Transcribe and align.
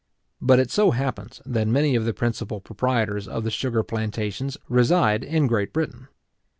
But 0.41 0.57
it 0.57 0.71
so 0.71 0.89
happens, 0.89 1.43
that 1.45 1.67
many 1.67 1.93
of 1.93 2.05
the 2.05 2.13
principal 2.15 2.59
proprietors 2.59 3.27
of 3.27 3.43
the 3.43 3.51
sugar 3.51 3.83
plantations 3.83 4.57
reside 4.67 5.23
in 5.23 5.45
Great 5.45 5.71
Britain. 5.73 6.07